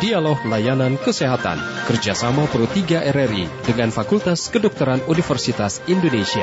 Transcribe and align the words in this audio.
Dialog 0.00 0.40
Layanan 0.48 0.96
Kesehatan 0.96 1.60
kerjasama 1.84 2.48
Pro 2.48 2.64
3 2.64 3.04
RRI 3.12 3.68
dengan 3.68 3.92
Fakultas 3.92 4.48
Kedokteran 4.48 5.04
Universitas 5.04 5.84
Indonesia. 5.92 6.40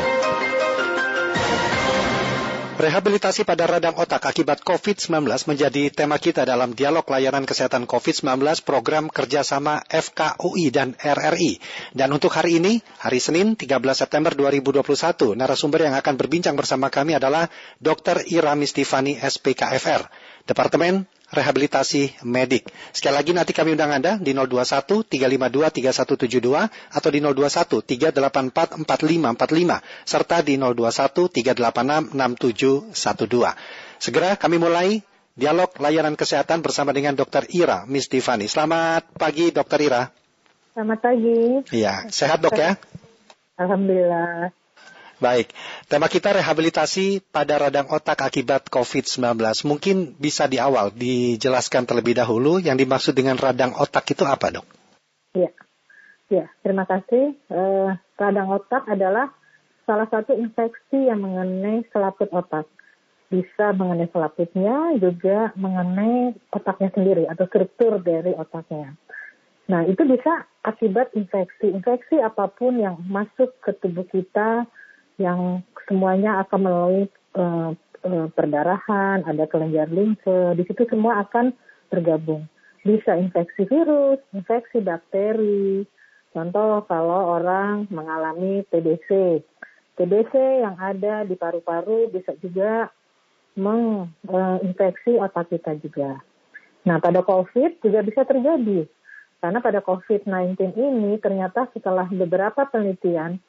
Rehabilitasi 2.78 3.49
pada 3.49 3.65
radang 3.65 3.97
otak 3.97 4.29
akibat 4.29 4.62
COVID-19 4.62 5.25
menjadi 5.49 5.89
tema 5.89 6.21
kita 6.21 6.46
dalam 6.46 6.78
dialog 6.78 7.01
layanan 7.09 7.49
kesehatan 7.49 7.89
COVID-19 7.89 8.62
program 8.62 9.10
kerjasama 9.10 9.81
FKUI 9.89 10.69
dan 10.69 10.94
RRI. 10.94 11.58
Dan 11.97 12.13
untuk 12.13 12.37
hari 12.37 12.62
ini, 12.62 12.85
hari 13.01 13.17
Senin 13.17 13.58
13 13.58 13.74
September 13.97 14.37
2021, 14.37 15.33
narasumber 15.33 15.89
yang 15.89 15.97
akan 15.97 16.13
berbincang 16.13 16.53
bersama 16.53 16.94
kami 16.94 17.17
adalah 17.17 17.49
Dr. 17.81 18.21
Ira 18.30 18.53
Mistifani 18.53 19.17
SPKFR, 19.17 20.05
Departemen 20.45 21.09
rehabilitasi 21.27 22.23
medik. 22.23 22.71
Sekali 22.95 23.16
lagi 23.20 23.31
nanti 23.35 23.52
kami 23.52 23.75
undang 23.75 23.91
Anda 23.91 24.15
di 24.15 24.31
021 24.31 25.03
352 25.03 25.91
3172 26.31 26.71
atau 26.71 27.09
di 27.11 27.19
021 27.19 27.83
384 27.83 28.88
4545 28.88 30.07
serta 30.07 30.38
di 30.39 30.55
021 30.55 31.27
386 31.27 32.16
6712. 32.16 33.99
Segera 33.99 34.39
kami 34.39 34.57
mulai 34.61 35.03
dialog 35.38 35.69
layanan 35.77 36.16
kesehatan 36.16 36.63
bersama 36.63 36.95
dengan 36.95 37.13
Dr. 37.13 37.45
Ira 37.52 37.83
Mistifani. 37.85 38.47
Selamat 38.47 39.05
pagi 39.13 39.52
Dr. 39.52 39.80
Ira. 39.83 40.03
Selamat 40.73 40.99
pagi. 41.02 41.66
Iya, 41.73 42.07
sehat 42.13 42.39
dok 42.39 42.55
ya? 42.55 42.77
Alhamdulillah. 43.57 44.53
Baik, 45.17 45.49
tema 45.89 46.05
kita 46.05 46.30
rehabilitasi 46.30 47.25
pada 47.34 47.58
radang 47.58 47.89
otak 47.89 48.21
akibat 48.21 48.70
COVID-19. 48.70 49.41
Mungkin 49.66 50.13
bisa 50.13 50.45
di 50.45 50.62
awal 50.62 50.94
dijelaskan 50.94 51.89
terlebih 51.89 52.13
dahulu 52.13 52.62
yang 52.62 52.77
dimaksud 52.77 53.17
dengan 53.17 53.34
radang 53.34 53.73
otak 53.73 54.05
itu 54.13 54.22
apa, 54.30 54.53
dok? 54.53 54.66
Iya, 55.34 55.49
ya, 56.30 56.45
terima 56.61 56.86
kasih. 56.86 57.33
Eh, 57.33 57.89
radang 58.14 58.61
otak 58.61 58.86
adalah 58.86 59.33
salah 59.89 60.06
satu 60.06 60.38
infeksi 60.38 61.09
yang 61.09 61.25
mengenai 61.25 61.81
selaput 61.89 62.30
otak. 62.30 62.69
Bisa 63.34 63.73
mengenai 63.73 64.13
selaputnya, 64.13 65.02
juga 65.02 65.50
mengenai 65.58 66.38
otaknya 66.53 66.94
sendiri 66.94 67.25
atau 67.25 67.50
struktur 67.50 67.97
dari 68.06 68.38
otaknya. 68.38 68.94
Nah, 69.66 69.81
itu 69.84 70.00
bisa 70.06 70.45
akibat 70.61 71.09
infeksi. 71.17 71.73
Infeksi 71.73 72.22
apa 72.22 72.53
pun 72.53 72.78
yang 72.78 73.02
masuk 73.09 73.52
ke 73.66 73.73
tubuh 73.81 74.06
kita, 74.08 74.69
yang 75.17 75.65
semuanya 75.89 76.45
akan 76.45 76.59
melalui 76.61 77.05
uh, 77.37 77.73
perdarahan, 78.33 79.25
ada 79.25 79.43
kelenjar 79.49 79.89
limfe, 79.91 80.55
di 80.55 80.63
situ 80.63 80.87
semua 80.87 81.25
akan 81.27 81.51
bergabung. 81.91 82.47
Bisa 82.85 83.17
infeksi 83.19 83.67
virus, 83.67 84.21
infeksi 84.31 84.79
bakteri. 84.79 85.83
Contoh 86.31 86.85
kalau 86.88 87.35
orang 87.35 87.89
mengalami 87.91 88.63
TBC. 88.69 89.41
TBC 89.97 90.33
yang 90.61 90.77
ada 90.77 91.25
di 91.25 91.33
paru-paru 91.33 92.13
bisa 92.13 92.38
juga 92.38 92.93
menginfeksi 93.57 95.17
otak 95.17 95.49
kita 95.49 95.73
juga. 95.81 96.21
Nah, 96.85 97.01
pada 97.01 97.25
COVID 97.25 97.81
juga 97.81 98.05
bisa 98.05 98.21
terjadi. 98.23 98.85
Karena 99.41 99.59
pada 99.61 99.81
COVID-19 99.81 100.77
ini 100.77 101.17
ternyata 101.21 101.69
setelah 101.73 102.05
beberapa 102.09 102.69
penelitian, 102.69 103.41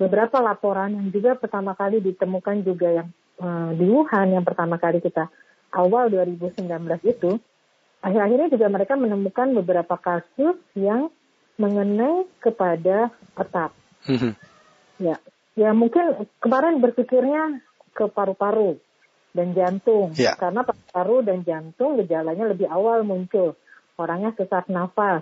beberapa 0.00 0.40
laporan 0.40 0.96
yang 0.96 1.12
juga 1.12 1.36
pertama 1.36 1.76
kali 1.76 2.00
ditemukan 2.00 2.64
juga 2.64 2.88
yang 2.88 3.08
uh, 3.36 3.76
di 3.76 3.84
Wuhan 3.84 4.32
yang 4.32 4.44
pertama 4.48 4.80
kali 4.80 5.04
kita 5.04 5.28
awal 5.76 6.08
2019 6.08 6.64
itu, 7.04 7.36
akhir-akhirnya 8.00 8.48
juga 8.48 8.66
mereka 8.72 8.96
menemukan 8.96 9.52
beberapa 9.60 9.94
kasus 10.00 10.56
yang 10.72 11.12
mengenai 11.60 12.24
kepada 12.40 13.12
otak. 13.36 13.76
Mhm. 14.08 14.32
ya, 15.04 15.20
ya 15.52 15.70
mungkin 15.76 16.24
kemarin 16.40 16.80
berpikirnya 16.80 17.60
ke 17.92 18.08
paru-paru 18.08 18.80
dan 19.36 19.52
jantung, 19.52 20.16
yeah. 20.16 20.32
karena 20.40 20.64
paru-paru 20.64 21.20
dan 21.20 21.44
jantung 21.44 22.00
gejalanya 22.00 22.48
lebih 22.48 22.66
awal 22.66 23.04
muncul. 23.04 23.54
Orangnya 24.00 24.32
sesak 24.32 24.72
nafas. 24.72 25.20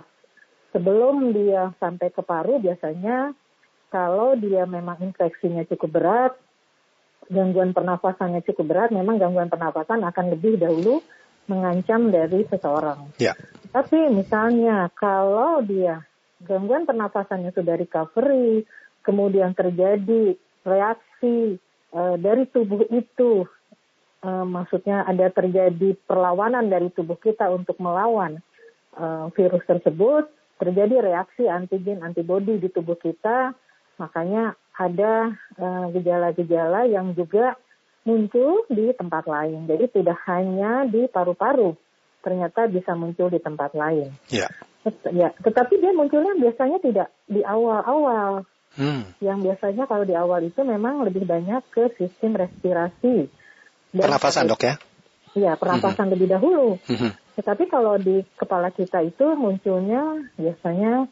Sebelum 0.71 1.35
dia 1.35 1.75
sampai 1.81 2.13
ke 2.13 2.23
paru 2.23 2.63
biasanya 2.63 3.35
kalau 3.89 4.37
dia 4.37 4.63
memang 4.69 5.01
infeksinya 5.01 5.65
cukup 5.65 5.89
berat, 5.99 6.33
gangguan 7.29 7.73
pernafasannya 7.73 8.41
cukup 8.45 8.65
berat, 8.65 8.89
memang 8.89 9.21
gangguan 9.21 9.49
pernafasan 9.49 10.01
akan 10.01 10.25
lebih 10.33 10.57
dahulu 10.57 11.01
mengancam 11.49 12.13
dari 12.13 12.45
seseorang. 12.49 13.09
Ya. 13.17 13.33
Tapi 13.69 14.09
misalnya 14.13 14.89
kalau 14.97 15.61
dia 15.65 16.05
gangguan 16.41 16.85
pernafasannya 16.85 17.53
sudah 17.53 17.77
recovery, 17.77 18.65
kemudian 19.05 19.53
terjadi 19.53 20.37
reaksi 20.65 21.57
uh, 21.93 22.15
dari 22.17 22.45
tubuh 22.49 22.85
itu, 22.93 23.45
uh, 24.25 24.45
maksudnya 24.45 25.05
ada 25.05 25.29
terjadi 25.33 25.97
perlawanan 26.05 26.69
dari 26.69 26.93
tubuh 26.93 27.17
kita 27.17 27.49
untuk 27.49 27.77
melawan 27.81 28.41
uh, 28.97 29.29
virus 29.33 29.65
tersebut, 29.65 30.29
terjadi 30.61 31.01
reaksi 31.01 31.49
antigen 31.49 32.05
antibodi 32.05 32.57
di 32.57 32.69
tubuh 32.69 32.97
kita, 32.97 33.53
Makanya 33.99 34.55
ada 34.79 35.35
eh, 35.59 35.85
gejala-gejala 35.91 36.87
uh, 36.87 36.89
yang 36.89 37.11
juga 37.11 37.59
muncul 38.07 38.63
di 38.71 38.95
tempat 38.95 39.27
lain. 39.27 39.67
Jadi 39.67 40.01
tidak 40.01 40.17
hanya 40.25 40.87
di 40.87 41.05
paru-paru, 41.11 41.75
ternyata 42.23 42.71
bisa 42.71 42.95
muncul 42.95 43.27
di 43.27 43.43
tempat 43.43 43.75
lain. 43.75 44.15
Ya. 44.31 44.47
Ya, 45.11 45.35
tetapi 45.43 45.75
dia 45.83 45.91
munculnya 45.91 46.39
biasanya 46.39 46.79
tidak 46.79 47.11
di 47.27 47.43
awal-awal. 47.43 48.47
Hmm. 48.79 49.11
Yang 49.19 49.51
biasanya 49.51 49.83
kalau 49.91 50.07
di 50.07 50.15
awal 50.15 50.39
itu 50.47 50.63
memang 50.63 51.03
lebih 51.03 51.27
banyak 51.27 51.59
ke 51.67 51.91
sistem 51.99 52.39
respirasi. 52.39 53.27
Dan 53.91 54.05
pernapasan 54.07 54.47
dok 54.47 54.63
ya? 54.63 54.79
Iya, 55.35 55.59
pernapasan 55.59 56.07
hmm. 56.07 56.13
lebih 56.15 56.27
dahulu. 56.31 56.67
Hmm. 56.87 57.11
Tetapi 57.35 57.67
kalau 57.67 57.99
di 57.99 58.23
kepala 58.39 58.71
kita 58.71 59.03
itu 59.03 59.35
munculnya 59.35 60.23
biasanya 60.39 61.11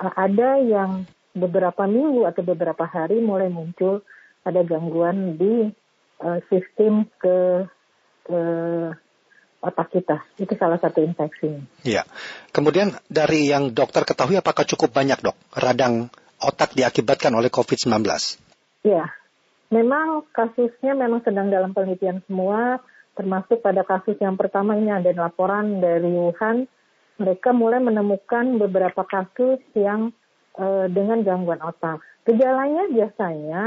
uh, 0.00 0.14
ada 0.16 0.58
yang 0.58 1.04
beberapa 1.32 1.88
minggu 1.88 2.28
atau 2.28 2.42
beberapa 2.44 2.84
hari 2.84 3.20
mulai 3.20 3.48
muncul 3.48 4.04
ada 4.44 4.60
gangguan 4.66 5.40
di 5.40 5.70
uh, 6.20 6.38
sistem 6.52 7.08
ke, 7.16 7.66
ke 8.26 8.40
otak 9.62 9.88
kita. 9.94 10.16
Itu 10.36 10.58
salah 10.58 10.76
satu 10.76 11.00
infeksi. 11.00 11.62
Iya. 11.86 12.02
Kemudian 12.50 12.92
dari 13.06 13.48
yang 13.48 13.72
dokter 13.72 14.02
ketahui 14.02 14.36
apakah 14.36 14.66
cukup 14.66 14.92
banyak 14.92 15.22
dok 15.22 15.38
radang 15.54 16.10
otak 16.42 16.74
diakibatkan 16.74 17.32
oleh 17.32 17.48
COVID-19? 17.48 18.02
Iya. 18.82 19.06
Memang 19.72 20.28
kasusnya 20.36 20.92
memang 20.92 21.24
sedang 21.24 21.48
dalam 21.48 21.72
penelitian 21.72 22.20
semua, 22.28 22.76
termasuk 23.16 23.64
pada 23.64 23.80
kasus 23.88 24.20
yang 24.20 24.36
pertama 24.36 24.76
ini 24.76 24.92
ada 24.92 25.08
laporan 25.16 25.80
dari 25.80 26.12
Wuhan. 26.12 26.68
Mereka 27.16 27.56
mulai 27.56 27.80
menemukan 27.80 28.60
beberapa 28.60 29.06
kasus 29.06 29.62
yang 29.72 30.12
uh, 30.58 30.86
dengan 30.88 31.22
gangguan 31.22 31.60
otak. 31.62 32.02
Gejalanya 32.26 32.88
biasanya 32.90 33.62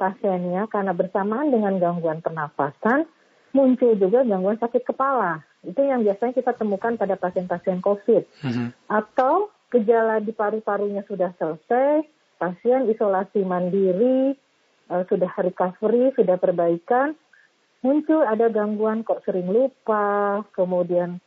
pasiennya 0.00 0.64
karena 0.72 0.96
bersamaan 0.96 1.52
dengan 1.52 1.76
gangguan 1.76 2.24
pernafasan 2.24 3.04
muncul 3.52 3.98
juga 3.98 4.22
gangguan 4.24 4.56
sakit 4.56 4.82
kepala. 4.86 5.42
Itu 5.60 5.82
yang 5.84 6.06
biasanya 6.06 6.32
kita 6.32 6.56
temukan 6.56 6.96
pada 6.96 7.20
pasien-pasien 7.20 7.84
COVID. 7.84 8.22
Mm-hmm. 8.46 8.68
Atau 8.88 9.52
gejala 9.68 10.24
di 10.24 10.32
paru-parunya 10.32 11.04
sudah 11.04 11.36
selesai, 11.36 12.06
pasien 12.40 12.88
isolasi 12.88 13.44
mandiri, 13.44 14.32
uh, 14.88 15.04
sudah 15.06 15.28
recovery, 15.36 16.16
sudah 16.16 16.40
perbaikan, 16.40 17.12
muncul 17.84 18.24
ada 18.24 18.48
gangguan 18.48 19.04
kok 19.04 19.22
sering 19.28 19.48
lupa, 19.52 20.40
kemudian 20.56 21.20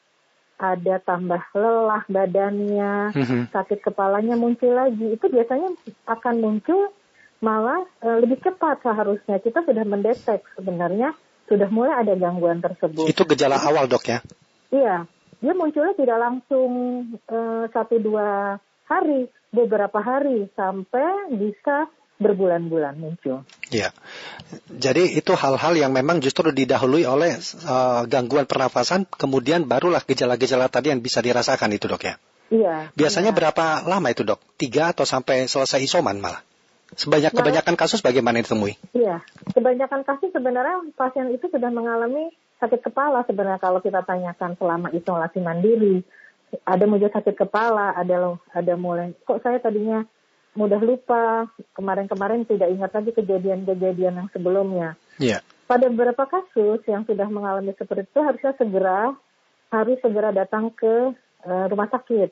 ada 0.64 0.96
tambah 1.04 1.44
lelah 1.52 2.08
badannya, 2.08 3.12
mm-hmm. 3.12 3.42
sakit 3.52 3.84
kepalanya 3.84 4.40
muncul 4.40 4.72
lagi. 4.72 5.20
Itu 5.20 5.28
biasanya 5.28 5.76
akan 6.08 6.36
muncul 6.40 6.96
malah 7.44 7.84
e, 8.00 8.08
lebih 8.24 8.40
cepat 8.40 8.80
seharusnya. 8.80 9.44
Kita 9.44 9.68
sudah 9.68 9.84
mendetek 9.84 10.48
sebenarnya 10.56 11.12
sudah 11.52 11.68
mulai 11.68 12.00
ada 12.00 12.16
gangguan 12.16 12.64
tersebut. 12.64 13.12
Itu 13.12 13.28
gejala 13.28 13.60
awal 13.60 13.92
dok 13.92 14.08
ya? 14.08 14.24
Iya, 14.72 15.04
dia 15.44 15.54
munculnya 15.54 16.00
tidak 16.00 16.16
langsung 16.24 16.72
e, 17.28 17.38
satu 17.76 18.00
dua 18.00 18.56
hari, 18.88 19.28
beberapa 19.52 20.00
hari 20.00 20.48
sampai 20.56 21.36
bisa 21.36 21.92
berbulan-bulan 22.24 22.96
muncul. 22.96 23.44
Ya, 23.68 23.92
jadi 24.72 25.04
itu 25.20 25.36
hal-hal 25.36 25.76
yang 25.76 25.92
memang 25.92 26.24
justru 26.24 26.56
didahului 26.56 27.04
oleh 27.04 27.36
uh, 27.68 28.08
gangguan 28.08 28.48
pernafasan, 28.48 29.04
kemudian 29.04 29.68
barulah 29.68 30.00
gejala-gejala 30.02 30.72
tadi 30.72 30.96
yang 30.96 31.04
bisa 31.04 31.20
dirasakan 31.20 31.76
itu 31.76 31.92
dok 31.92 32.04
ya. 32.08 32.16
Iya. 32.48 32.94
Biasanya 32.96 33.32
iya. 33.34 33.38
berapa 33.38 33.66
lama 33.84 34.08
itu 34.08 34.24
dok? 34.24 34.40
Tiga 34.56 34.96
atau 34.96 35.04
sampai 35.04 35.52
selesai 35.52 35.84
isoman 35.84 36.24
malah? 36.24 36.40
Sebanyak 36.94 37.34
nah, 37.34 37.38
kebanyakan 37.42 37.76
kasus 37.76 38.06
bagaimana 38.06 38.40
ditemui? 38.40 38.78
Iya, 38.94 39.26
kebanyakan 39.52 40.06
kasus 40.06 40.30
sebenarnya 40.30 40.94
pasien 40.94 41.34
itu 41.34 41.50
sudah 41.50 41.74
mengalami 41.74 42.30
sakit 42.62 42.80
kepala 42.80 43.26
sebenarnya 43.28 43.60
kalau 43.60 43.82
kita 43.82 44.06
tanyakan 44.06 44.56
selama 44.56 44.88
isolasi 44.94 45.42
mandiri 45.42 46.06
ada 46.62 46.86
muncul 46.86 47.10
sakit 47.10 47.34
kepala, 47.34 47.98
ada 47.98 48.38
ada 48.54 48.74
mulai 48.78 49.18
kok 49.26 49.42
saya 49.42 49.58
tadinya 49.58 50.06
mudah 50.54 50.82
lupa, 50.82 51.50
kemarin-kemarin 51.74 52.46
tidak 52.46 52.70
ingat 52.70 52.92
lagi 52.94 53.12
kejadian-kejadian 53.14 54.24
yang 54.24 54.30
sebelumnya. 54.30 54.96
Iya. 55.18 55.42
Pada 55.66 55.90
beberapa 55.90 56.30
kasus 56.30 56.86
yang 56.86 57.06
sudah 57.10 57.26
mengalami 57.30 57.74
seperti 57.74 58.06
itu 58.06 58.20
harusnya 58.22 58.54
segera 58.58 59.14
harus 59.74 59.98
segera 60.06 60.30
datang 60.30 60.70
ke 60.70 61.18
uh, 61.46 61.66
rumah 61.70 61.90
sakit. 61.90 62.30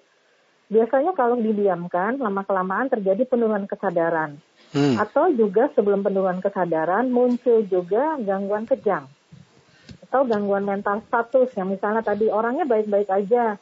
Biasanya 0.71 1.11
kalau 1.17 1.35
didiamkan 1.35 2.21
lama 2.21 2.47
kelamaan 2.47 2.87
terjadi 2.87 3.27
penurunan 3.27 3.67
kesadaran. 3.67 4.39
Hmm. 4.71 4.95
Atau 4.95 5.35
juga 5.35 5.67
sebelum 5.75 6.05
penurunan 6.05 6.39
kesadaran 6.39 7.11
muncul 7.11 7.65
juga 7.67 8.15
gangguan 8.21 8.63
kejang 8.69 9.09
atau 10.11 10.27
gangguan 10.27 10.67
mental 10.67 10.99
status 11.07 11.55
yang 11.55 11.71
misalnya 11.71 12.03
tadi 12.03 12.27
orangnya 12.27 12.67
baik-baik 12.67 13.07
aja 13.07 13.55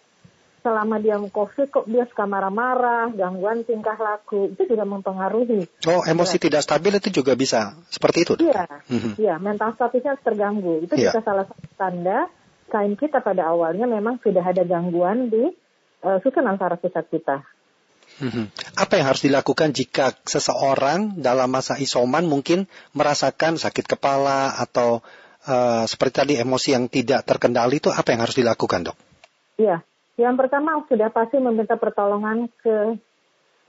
selama 0.59 0.99
dia 0.99 1.15
COVID 1.19 1.67
kok 1.71 1.85
dia 1.87 2.03
suka 2.07 2.27
marah-marah, 2.27 3.11
gangguan 3.15 3.63
tingkah 3.63 3.95
laku, 3.95 4.51
itu 4.53 4.75
juga 4.75 4.83
mempengaruhi. 4.83 5.67
Oh, 5.87 6.03
emosi 6.03 6.35
ya. 6.37 6.43
tidak 6.49 6.61
stabil 6.63 6.93
itu 6.99 7.09
juga 7.21 7.33
bisa 7.35 7.75
seperti 7.87 8.17
itu? 8.27 8.33
Iya, 8.43 8.67
mm-hmm. 8.67 9.13
iya, 9.19 9.35
mental 9.39 9.75
statusnya 9.75 10.19
terganggu. 10.19 10.83
Itu 10.83 10.99
yeah. 10.99 11.11
bisa 11.11 11.19
salah 11.23 11.45
satu 11.47 11.67
tanda 11.79 12.27
kain 12.69 12.93
kita 12.93 13.25
pada 13.25 13.49
awalnya 13.49 13.89
memang 13.89 14.21
sudah 14.21 14.45
ada 14.45 14.61
gangguan 14.61 15.33
di 15.33 15.49
uh, 16.05 16.17
susunan 16.21 16.55
saraf 16.59 16.79
pusat 16.79 17.05
kita. 17.09 17.41
Mm-hmm. 18.19 18.45
Apa 18.81 18.99
yang 18.99 19.05
harus 19.09 19.21
dilakukan 19.23 19.71
jika 19.71 20.11
seseorang 20.25 21.21
dalam 21.21 21.49
masa 21.49 21.77
isoman 21.77 22.25
mungkin 22.25 22.65
merasakan 22.91 23.55
sakit 23.55 23.85
kepala 23.85 24.59
atau 24.59 25.05
uh, 25.45 25.85
seperti 25.85 26.13
tadi 26.13 26.33
emosi 26.35 26.75
yang 26.75 26.89
tidak 26.89 27.23
terkendali 27.23 27.79
itu 27.79 27.93
apa 27.93 28.11
yang 28.11 28.21
harus 28.25 28.35
dilakukan 28.35 28.91
dok? 28.91 28.97
Iya, 29.59 29.83
yang 30.19 30.35
pertama 30.35 30.83
sudah 30.91 31.07
pasti 31.15 31.39
meminta 31.39 31.79
pertolongan 31.79 32.51
ke 32.59 32.99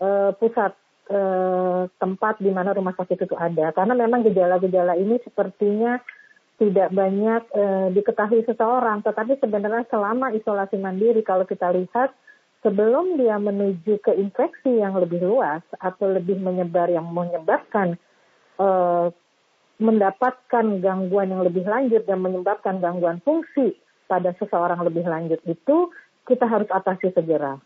uh, 0.03 0.31
pusat 0.35 0.75
uh, 1.07 1.87
tempat 2.03 2.43
di 2.43 2.51
mana 2.51 2.75
rumah 2.75 2.93
sakit 2.99 3.23
itu 3.23 3.37
ada, 3.39 3.71
karena 3.71 3.95
memang 3.95 4.27
gejala-gejala 4.27 4.99
ini 4.99 5.23
sepertinya 5.23 6.03
tidak 6.59 6.91
banyak 6.91 7.43
uh, 7.55 7.89
diketahui 7.95 8.43
seseorang, 8.45 9.07
tetapi 9.07 9.39
sebenarnya 9.39 9.87
selama 9.89 10.35
isolasi 10.35 10.77
mandiri 10.77 11.23
kalau 11.23 11.47
kita 11.47 11.71
lihat 11.71 12.11
sebelum 12.67 13.17
dia 13.17 13.39
menuju 13.39 14.03
ke 14.03 14.13
infeksi 14.19 14.83
yang 14.83 14.99
lebih 14.99 15.23
luas 15.23 15.63
atau 15.79 16.11
lebih 16.11 16.37
menyebar 16.43 16.91
yang 16.91 17.09
menyebabkan 17.09 17.97
mendapatkan 19.81 20.85
gangguan 20.85 21.33
yang 21.33 21.41
lebih 21.41 21.65
lanjut 21.65 22.05
dan 22.05 22.21
menyebabkan 22.21 22.85
gangguan 22.85 23.25
fungsi 23.25 23.73
pada 24.05 24.37
seseorang 24.37 24.85
lebih 24.85 25.09
lanjut 25.09 25.41
itu 25.49 25.89
kita 26.31 26.47
harus 26.47 26.71
atasi 26.71 27.11
segera. 27.11 27.59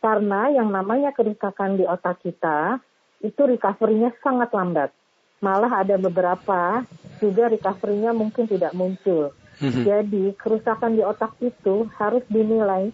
Karena 0.00 0.52
yang 0.52 0.68
namanya 0.68 1.16
kerusakan 1.16 1.80
di 1.80 1.84
otak 1.88 2.20
kita 2.20 2.80
itu 3.24 3.40
recovery-nya 3.40 4.12
sangat 4.20 4.52
lambat. 4.52 4.92
Malah 5.40 5.84
ada 5.84 5.96
beberapa 5.96 6.84
juga 7.20 7.48
recovery-nya 7.48 8.12
mungkin 8.12 8.44
tidak 8.44 8.76
muncul. 8.76 9.32
Mm-hmm. 9.60 9.84
Jadi 9.84 10.24
kerusakan 10.40 10.96
di 10.96 11.02
otak 11.04 11.36
itu 11.40 11.88
harus 12.00 12.24
dinilai 12.32 12.92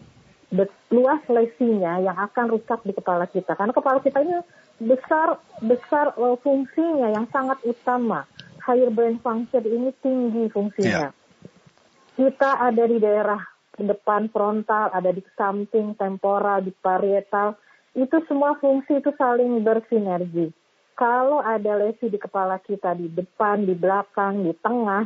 luas 0.91 1.23
lesinya 1.27 1.99
yang 1.99 2.15
akan 2.15 2.55
rusak 2.55 2.83
di 2.87 2.95
kepala 2.95 3.27
kita. 3.31 3.55
Karena 3.55 3.75
kepala 3.75 3.99
kita 4.03 4.23
ini 4.23 4.39
besar 4.83 5.39
besar 5.63 6.15
uh, 6.19 6.39
fungsinya 6.43 7.11
yang 7.11 7.27
sangat 7.33 7.59
utama 7.65 8.29
higher 8.63 8.91
brain 8.91 9.23
function 9.23 9.63
ini 9.63 9.95
tinggi 10.03 10.51
fungsinya. 10.51 11.11
Yeah. 11.11 11.13
Kita 12.19 12.51
ada 12.67 12.85
di 12.87 12.99
daerah 12.99 13.56
depan 13.85 14.33
frontal, 14.33 14.89
ada 14.97 15.13
di 15.13 15.21
samping 15.37 15.93
temporal, 16.01 16.65
di 16.65 16.73
parietal. 16.73 17.61
Itu 17.93 18.25
semua 18.25 18.57
fungsi 18.57 19.05
itu 19.05 19.13
saling 19.21 19.61
bersinergi. 19.61 20.49
Kalau 20.97 21.45
ada 21.45 21.77
lesi 21.77 22.09
di 22.09 22.17
kepala 22.17 22.57
kita 22.65 22.97
di 22.97 23.13
depan, 23.13 23.69
di 23.69 23.77
belakang, 23.77 24.49
di 24.49 24.57
tengah 24.65 25.05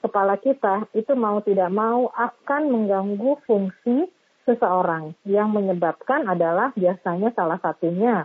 kepala 0.00 0.40
kita, 0.40 0.88
itu 0.96 1.12
mau 1.12 1.44
tidak 1.44 1.68
mau 1.68 2.08
akan 2.16 2.62
mengganggu 2.72 3.36
fungsi 3.44 4.08
seseorang. 4.48 5.12
Yang 5.28 5.48
menyebabkan 5.52 6.24
adalah 6.24 6.72
biasanya 6.72 7.36
salah 7.36 7.60
satunya 7.60 8.24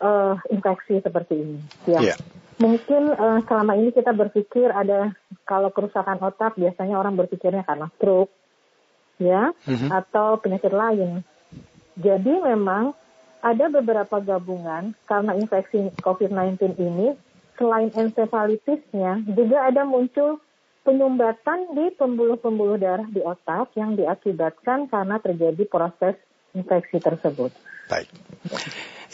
uh, 0.00 0.40
infeksi 0.48 1.04
seperti 1.04 1.34
ini. 1.36 1.58
Ya. 1.84 2.16
Yeah 2.16 2.20
mungkin 2.58 3.10
uh, 3.14 3.40
selama 3.46 3.74
ini 3.74 3.90
kita 3.90 4.14
berpikir 4.14 4.70
ada 4.70 5.10
kalau 5.42 5.74
kerusakan 5.74 6.22
otak 6.22 6.54
biasanya 6.54 6.98
orang 7.00 7.18
berpikirnya 7.18 7.66
karena 7.66 7.90
stroke 7.98 8.30
ya 9.18 9.54
mm-hmm. 9.66 9.90
atau 9.90 10.38
penyakit 10.40 10.72
lain. 10.74 11.22
Jadi 11.94 12.42
memang 12.42 12.94
ada 13.44 13.68
beberapa 13.68 14.18
gabungan 14.18 14.96
karena 15.04 15.36
infeksi 15.36 15.92
COVID-19 16.00 16.80
ini 16.80 17.12
selain 17.54 17.92
ensefalitisnya 17.92 19.22
juga 19.30 19.68
ada 19.70 19.86
muncul 19.86 20.42
penyumbatan 20.84 21.72
di 21.72 21.94
pembuluh-pembuluh 21.96 22.76
darah 22.76 23.08
di 23.08 23.20
otak 23.24 23.72
yang 23.78 23.96
diakibatkan 23.96 24.90
karena 24.90 25.16
terjadi 25.22 25.64
proses 25.64 26.16
infeksi 26.52 27.00
tersebut. 27.00 27.50
Baik. 27.88 28.08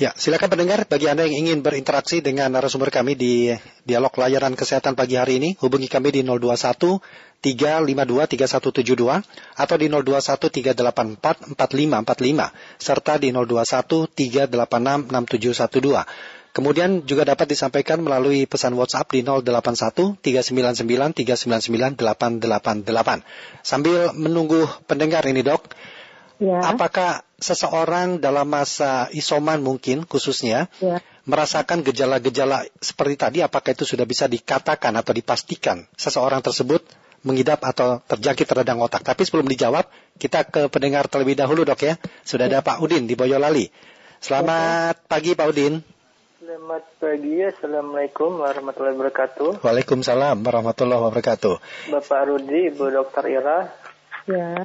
Ya, 0.00 0.16
silakan 0.16 0.56
pendengar 0.56 0.88
bagi 0.88 1.12
Anda 1.12 1.28
yang 1.28 1.44
ingin 1.44 1.60
berinteraksi 1.60 2.24
dengan 2.24 2.48
narasumber 2.56 2.88
kami 2.88 3.20
di 3.20 3.52
dialog 3.84 4.08
layanan 4.16 4.56
kesehatan 4.56 4.96
pagi 4.96 5.20
hari 5.20 5.36
ini, 5.36 5.60
hubungi 5.60 5.92
kami 5.92 6.08
di 6.08 6.24
021 6.24 7.04
352 7.44 8.24
3172 8.32 9.60
atau 9.60 9.76
di 9.76 9.92
021 9.92 10.40
384 11.20 11.52
4545 11.52 12.80
serta 12.80 13.20
di 13.20 13.28
021 13.28 14.08
386 14.08 15.12
6712. 15.68 16.40
Kemudian 16.50 17.06
juga 17.06 17.22
dapat 17.22 17.52
disampaikan 17.52 18.02
melalui 18.02 18.48
pesan 18.48 18.74
WhatsApp 18.74 19.12
di 19.12 19.20
081 19.20 20.16
399 20.16 21.12
399 21.12 22.00
888. 22.00 23.20
Sambil 23.60 24.16
menunggu 24.16 24.64
pendengar 24.88 25.28
ini, 25.28 25.44
Dok. 25.44 25.76
Ya. 26.40 26.64
Apakah 26.64 27.20
seseorang 27.36 28.16
dalam 28.16 28.48
masa 28.48 29.12
isoman 29.12 29.60
mungkin 29.60 30.08
khususnya 30.08 30.72
ya. 30.80 31.04
merasakan 31.28 31.84
gejala-gejala 31.84 32.64
seperti 32.80 33.14
tadi 33.20 33.38
apakah 33.44 33.76
itu 33.76 33.84
sudah 33.84 34.08
bisa 34.08 34.24
dikatakan 34.24 34.96
atau 34.96 35.12
dipastikan 35.12 35.84
seseorang 36.00 36.40
tersebut 36.40 36.80
mengidap 37.20 37.60
atau 37.60 38.00
terjangkit 38.08 38.48
radang 38.48 38.80
otak. 38.80 39.04
Tapi 39.04 39.20
sebelum 39.28 39.44
dijawab, 39.44 39.84
kita 40.16 40.48
ke 40.48 40.72
pendengar 40.72 41.04
terlebih 41.12 41.36
dahulu 41.36 41.68
dok 41.68 41.84
ya. 41.84 41.94
Sudah 42.24 42.48
ada 42.48 42.64
ya. 42.64 42.64
Pak 42.64 42.80
Udin 42.80 43.04
di 43.04 43.12
Boyolali. 43.12 43.68
Selamat 44.24 44.96
ya. 44.96 45.04
pagi 45.04 45.36
Pak 45.36 45.46
Udin. 45.52 45.84
Selamat 46.40 46.82
pagi, 46.96 47.36
Assalamualaikum 47.44 48.40
warahmatullahi 48.40 48.96
wabarakatuh. 48.96 49.60
Waalaikumsalam 49.60 50.40
warahmatullahi 50.40 51.00
wabarakatuh. 51.04 51.54
Bapak 51.92 52.20
Rudi, 52.32 52.72
Ibu 52.72 52.84
Dokter 52.90 53.24
Ira. 53.28 53.68
Ya. 54.24 54.64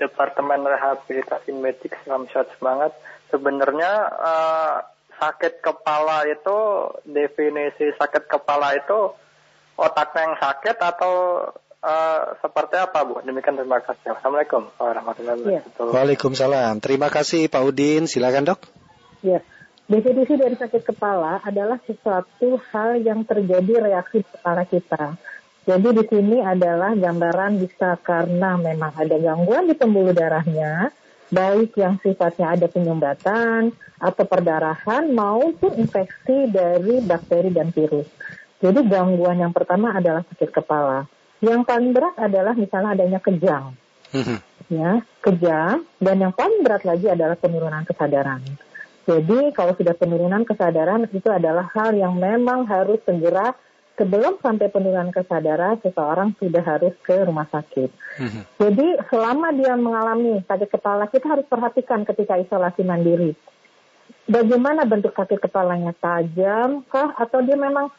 Departemen 0.00 0.64
Rehabilitasi 0.64 1.52
Medik 1.52 1.92
Salam 2.02 2.24
Sehat 2.32 2.48
Semangat. 2.56 2.96
Sebenarnya 3.28 3.92
uh, 4.08 4.76
sakit 5.20 5.60
kepala 5.60 6.24
itu 6.24 6.58
definisi 7.04 7.92
sakit 7.94 8.24
kepala 8.24 8.72
itu 8.74 9.12
otaknya 9.76 10.32
yang 10.32 10.36
sakit 10.40 10.76
atau 10.80 11.14
uh, 11.84 12.20
seperti 12.40 12.76
apa 12.80 13.04
Bu? 13.04 13.20
Demikian 13.20 13.60
terima 13.60 13.84
kasih. 13.84 14.16
Assalamualaikum 14.16 14.72
warahmatullahi 14.80 15.36
iya. 15.44 15.60
wabarakatuh. 15.60 15.84
Ya. 15.84 15.92
Waalaikumsalam. 15.92 16.74
Terima 16.80 17.08
kasih 17.12 17.52
Pak 17.52 17.62
Udin. 17.62 18.08
Silakan 18.08 18.48
dok. 18.48 18.60
Ya. 19.20 19.44
Definisi 19.90 20.38
dari 20.38 20.54
sakit 20.54 20.86
kepala 20.86 21.42
adalah 21.42 21.82
sesuatu 21.82 22.62
hal 22.70 23.02
yang 23.02 23.26
terjadi 23.26 23.90
reaksi 23.90 24.22
kepala 24.22 24.62
kita 24.62 25.18
jadi 25.70 25.88
di 25.94 26.04
sini 26.10 26.42
adalah 26.42 26.98
gambaran 26.98 27.62
bisa 27.62 27.94
karena 28.02 28.58
memang 28.58 28.90
ada 28.90 29.14
gangguan 29.14 29.70
di 29.70 29.78
pembuluh 29.78 30.10
darahnya, 30.10 30.90
baik 31.30 31.78
yang 31.78 31.94
sifatnya 32.02 32.58
ada 32.58 32.66
penyumbatan 32.66 33.70
atau 34.02 34.24
perdarahan 34.26 35.06
maupun 35.14 35.78
infeksi 35.78 36.50
dari 36.50 36.98
bakteri 37.06 37.54
dan 37.54 37.70
virus. 37.70 38.10
Jadi 38.58 38.82
gangguan 38.82 39.38
yang 39.38 39.54
pertama 39.54 39.94
adalah 39.94 40.26
sakit 40.26 40.50
kepala. 40.50 41.06
Yang 41.38 41.62
paling 41.70 41.90
berat 41.94 42.18
adalah 42.18 42.58
misalnya 42.58 42.90
adanya 42.98 43.22
kejang. 43.22 43.78
Mhm. 44.10 44.36
Ya, 44.74 44.90
kejang 45.22 45.86
dan 46.02 46.16
yang 46.18 46.34
paling 46.34 46.66
berat 46.66 46.82
lagi 46.82 47.06
adalah 47.06 47.38
penurunan 47.38 47.86
kesadaran. 47.86 48.42
Jadi 49.06 49.54
kalau 49.54 49.78
sudah 49.78 49.94
penurunan 49.94 50.42
kesadaran 50.42 51.06
itu 51.14 51.30
adalah 51.30 51.70
hal 51.78 51.94
yang 51.94 52.18
memang 52.18 52.66
harus 52.66 52.98
segera 53.06 53.54
sebelum 54.00 54.40
sampai 54.40 54.72
penurunan 54.72 55.12
kesadaran, 55.12 55.76
seseorang 55.84 56.32
sudah 56.40 56.64
harus 56.64 56.96
ke 57.04 57.20
rumah 57.20 57.44
sakit. 57.52 57.92
Mm-hmm. 57.92 58.42
Jadi 58.56 58.88
selama 59.12 59.52
dia 59.52 59.76
mengalami 59.76 60.40
sakit 60.48 60.72
kepala, 60.72 61.04
kita 61.12 61.28
harus 61.28 61.44
perhatikan 61.44 62.08
ketika 62.08 62.40
isolasi 62.40 62.80
mandiri. 62.80 63.36
Bagaimana 64.24 64.88
bentuk 64.88 65.12
sakit 65.12 65.36
kepalanya 65.36 65.92
tajam 66.00 66.80
kah 66.88 67.12
atau 67.12 67.44
dia 67.44 67.60
memang 67.60 67.92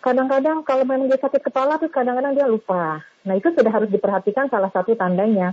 kadang-kadang 0.00 0.64
kalau 0.64 0.88
memang 0.88 1.12
dia 1.12 1.20
sakit 1.20 1.44
kepala 1.44 1.76
tuh 1.76 1.92
kadang-kadang 1.92 2.32
dia 2.32 2.48
lupa. 2.48 3.04
Nah 3.28 3.34
itu 3.36 3.52
sudah 3.52 3.68
harus 3.68 3.92
diperhatikan 3.92 4.48
salah 4.48 4.72
satu 4.72 4.96
tandanya. 4.96 5.52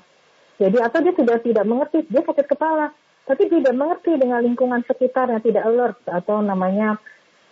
Jadi 0.55 0.79
atau 0.79 0.99
dia 1.03 1.13
sudah 1.15 1.37
tidak 1.43 1.65
mengerti, 1.67 2.07
dia 2.07 2.23
sakit 2.23 2.47
kepala, 2.47 2.91
tapi 3.27 3.51
tidak 3.51 3.73
mengerti 3.75 4.15
dengan 4.15 4.43
lingkungan 4.43 4.81
sekitarnya, 4.87 5.43
tidak 5.43 5.63
alert 5.67 5.99
atau 6.07 6.39
namanya 6.39 6.99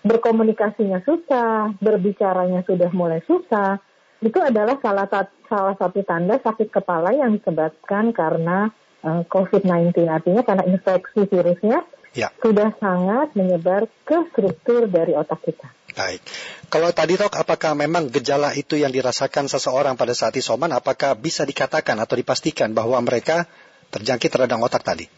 berkomunikasinya 0.08 1.04
susah, 1.04 1.76
berbicaranya 1.84 2.64
sudah 2.64 2.90
mulai 2.96 3.22
susah, 3.28 3.84
itu 4.24 4.40
adalah 4.42 4.82
salah, 4.82 5.06
salah 5.46 5.76
satu 5.78 6.02
tanda 6.02 6.42
sakit 6.42 6.74
kepala 6.74 7.14
yang 7.14 7.38
disebabkan 7.38 8.10
karena 8.16 8.74
uh, 9.06 9.22
eh, 9.22 9.24
COVID-19. 9.30 9.94
Artinya 10.10 10.42
karena 10.42 10.64
infeksi 10.66 11.30
virusnya 11.30 11.86
ya. 12.18 12.34
sudah 12.42 12.74
sangat 12.82 13.38
menyebar 13.38 13.86
ke 14.02 14.26
struktur 14.34 14.90
dari 14.90 15.14
otak 15.14 15.46
kita. 15.46 15.68
Baik. 15.94 16.22
Kalau 16.70 16.90
tadi 16.94 17.18
dok, 17.18 17.34
apakah 17.34 17.74
memang 17.74 18.10
gejala 18.14 18.54
itu 18.54 18.78
yang 18.78 18.94
dirasakan 18.94 19.50
seseorang 19.50 19.98
pada 19.98 20.14
saat 20.14 20.34
isoman, 20.38 20.70
apakah 20.74 21.18
bisa 21.18 21.42
dikatakan 21.42 21.98
atau 21.98 22.14
dipastikan 22.18 22.74
bahwa 22.74 23.02
mereka 23.02 23.50
terjangkit 23.90 24.30
radang 24.34 24.62
otak 24.62 24.86
tadi? 24.86 25.10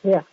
Ya, 0.00 0.24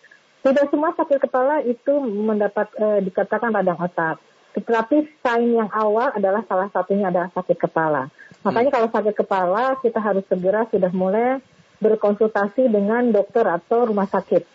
tidak 0.46 0.70
semua 0.70 0.94
sakit 0.94 1.18
kepala 1.26 1.66
itu 1.66 1.94
mendapat 2.06 2.70
eh, 2.78 3.02
dikatakan 3.02 3.50
radang 3.50 3.82
otak. 3.82 4.22
Tetapi 4.54 5.20
sign 5.26 5.58
yang 5.58 5.74
awal 5.74 6.14
adalah 6.14 6.46
salah 6.46 6.70
satunya 6.70 7.10
adalah 7.10 7.34
sakit 7.34 7.58
kepala. 7.58 8.14
Makanya 8.46 8.70
hmm. 8.70 8.78
kalau 8.78 8.90
sakit 8.94 9.16
kepala 9.18 9.82
kita 9.82 9.98
harus 9.98 10.22
segera 10.30 10.70
sudah 10.70 10.94
mulai 10.94 11.42
berkonsultasi 11.82 12.70
dengan 12.70 13.10
dokter 13.10 13.42
atau 13.42 13.90
rumah 13.90 14.06
sakit. 14.06 14.46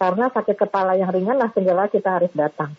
Karena 0.00 0.32
sakit 0.32 0.56
kepala 0.56 0.96
yang 0.96 1.12
ringan 1.12 1.36
lah 1.36 1.52
segala 1.52 1.92
kita 1.92 2.16
harus 2.16 2.32
datang. 2.32 2.72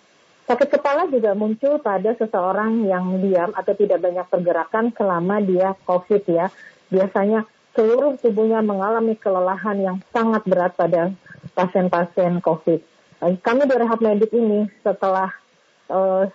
Sakit 0.50 0.82
kepala 0.82 1.06
juga 1.14 1.38
muncul 1.38 1.78
pada 1.78 2.18
seseorang 2.18 2.90
yang 2.90 3.22
diam 3.22 3.54
atau 3.54 3.74
tidak 3.78 4.02
banyak 4.02 4.26
pergerakan 4.34 4.90
selama 4.98 5.44
dia 5.46 5.78
COVID 5.86 6.24
ya. 6.26 6.50
Biasanya 6.90 7.46
seluruh 7.78 8.18
tubuhnya 8.18 8.66
mengalami 8.66 9.14
kelelahan 9.14 9.78
yang 9.78 9.98
sangat 10.10 10.42
berat 10.50 10.74
pada 10.74 11.14
pasien-pasien 11.58 12.38
COVID. 12.46 12.80
Kami 13.42 13.62
di 13.66 13.74
rehab 13.74 13.98
medik 13.98 14.30
ini 14.30 14.70
setelah 14.86 15.34
uh, 15.90 16.30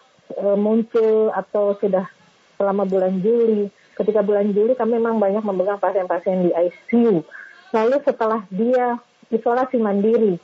muncul 0.58 1.30
atau 1.30 1.78
sudah 1.78 2.10
selama 2.58 2.82
bulan 2.82 3.22
Juli, 3.22 3.70
ketika 3.94 4.18
bulan 4.26 4.50
Juli 4.50 4.74
kami 4.74 4.98
memang 4.98 5.22
banyak 5.22 5.46
memegang 5.46 5.78
pasien-pasien 5.78 6.42
di 6.42 6.50
ICU. 6.50 7.22
Lalu 7.70 7.96
setelah 8.02 8.42
dia 8.50 8.98
isolasi 9.30 9.78
mandiri, 9.78 10.36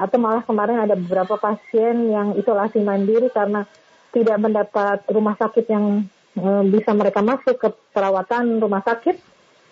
atau 0.00 0.16
malah 0.16 0.42
kemarin 0.42 0.82
ada 0.82 0.96
beberapa 0.96 1.36
pasien 1.36 2.08
yang 2.08 2.32
isolasi 2.34 2.80
mandiri 2.80 3.28
karena 3.28 3.68
tidak 4.12 4.40
mendapat 4.40 5.04
rumah 5.12 5.36
sakit 5.36 5.64
yang 5.68 6.08
uh, 6.40 6.64
bisa 6.64 6.90
mereka 6.96 7.20
masuk 7.20 7.60
ke 7.60 7.68
perawatan 7.92 8.60
rumah 8.60 8.80
sakit, 8.80 9.20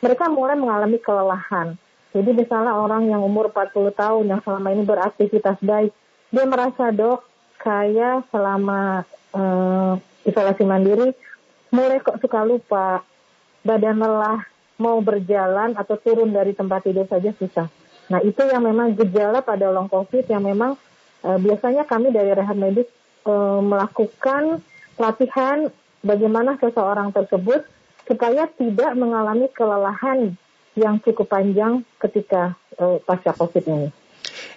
mereka 0.04 0.28
mulai 0.28 0.56
mengalami 0.56 1.00
kelelahan 1.00 1.76
jadi 2.10 2.30
misalnya 2.34 2.74
orang 2.74 3.06
yang 3.06 3.22
umur 3.22 3.54
40 3.54 3.94
tahun 3.94 4.24
yang 4.26 4.40
selama 4.42 4.68
ini 4.74 4.82
beraktivitas 4.82 5.62
baik, 5.62 5.94
dia 6.34 6.44
merasa 6.46 6.90
dok, 6.90 7.22
saya 7.62 8.26
selama 8.34 9.06
uh, 9.30 9.94
isolasi 10.26 10.66
mandiri 10.66 11.14
mulai 11.70 12.02
kok 12.02 12.18
suka 12.18 12.42
lupa, 12.42 13.06
badan 13.62 14.02
lelah, 14.02 14.42
mau 14.82 14.98
berjalan 14.98 15.78
atau 15.78 15.94
turun 16.02 16.34
dari 16.34 16.50
tempat 16.50 16.82
tidur 16.82 17.06
saja 17.06 17.30
susah. 17.38 17.70
Nah 18.10 18.18
itu 18.26 18.42
yang 18.42 18.66
memang 18.66 18.98
gejala 18.98 19.38
pada 19.38 19.70
long 19.70 19.86
covid 19.86 20.26
yang 20.26 20.42
memang 20.42 20.74
uh, 21.22 21.38
biasanya 21.38 21.86
kami 21.86 22.10
dari 22.10 22.34
rehab 22.34 22.58
medik 22.58 22.90
uh, 23.22 23.62
melakukan 23.62 24.58
latihan 24.98 25.70
bagaimana 26.02 26.58
seseorang 26.58 27.14
tersebut 27.14 27.62
supaya 28.08 28.50
tidak 28.58 28.98
mengalami 28.98 29.46
kelelahan 29.54 30.34
yang 30.78 31.02
cukup 31.02 31.26
panjang 31.26 31.82
ketika 31.98 32.54
uh, 32.78 32.98
pasca 33.02 33.34
COVID 33.34 33.64
ini. 33.66 33.88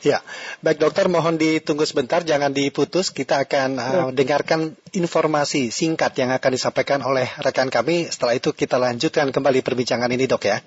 Ya, 0.03 0.19
baik 0.59 0.83
dokter 0.83 1.07
mohon 1.07 1.39
ditunggu 1.39 1.87
sebentar, 1.87 2.21
jangan 2.27 2.51
diputus. 2.51 3.09
Kita 3.09 3.47
akan 3.47 3.69
uh, 3.79 3.87
ya. 3.87 4.03
dengarkan 4.11 4.75
informasi 4.91 5.71
singkat 5.71 6.11
yang 6.19 6.35
akan 6.35 6.51
disampaikan 6.51 6.99
oleh 7.01 7.25
rekan 7.39 7.71
kami. 7.71 8.11
Setelah 8.11 8.35
itu 8.35 8.51
kita 8.51 8.75
lanjutkan 8.75 9.31
kembali 9.31 9.63
perbincangan 9.63 10.11
ini 10.11 10.27
dok 10.27 10.43
ya. 10.43 10.57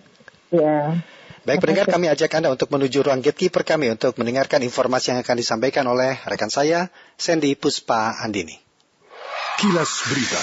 Ya. 0.50 1.04
Baik 1.46 1.62
pendengar 1.62 1.86
kami 1.86 2.10
ajak 2.10 2.32
Anda 2.34 2.50
untuk 2.50 2.74
menuju 2.74 3.06
ruang 3.06 3.22
gatekeeper 3.22 3.62
kami 3.62 3.94
untuk 3.94 4.18
mendengarkan 4.18 4.66
informasi 4.66 5.14
yang 5.14 5.22
akan 5.22 5.36
disampaikan 5.38 5.86
oleh 5.86 6.18
rekan 6.26 6.50
saya, 6.50 6.90
Sandy 7.14 7.54
Puspa 7.54 8.18
Andini. 8.18 8.58
Kilas 9.62 9.92
Berita. 10.10 10.42